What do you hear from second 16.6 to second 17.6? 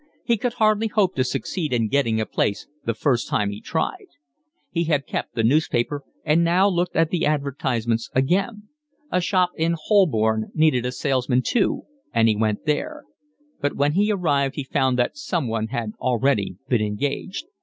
been engaged.